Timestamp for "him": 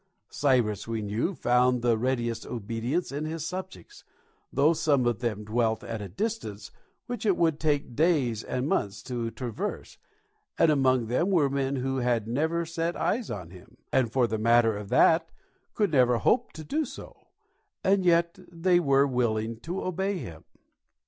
13.51-13.77, 20.17-20.45